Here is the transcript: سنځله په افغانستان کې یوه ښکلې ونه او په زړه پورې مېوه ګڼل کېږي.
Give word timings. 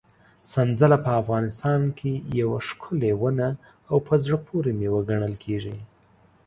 سنځله 0.51 0.97
په 1.05 1.11
افغانستان 1.21 1.81
کې 1.97 2.11
یوه 2.39 2.59
ښکلې 2.67 3.13
ونه 3.21 3.49
او 3.89 3.97
په 4.07 4.13
زړه 4.23 4.37
پورې 4.47 4.71
مېوه 4.79 5.01
ګڼل 5.09 5.33
کېږي. 5.43 5.77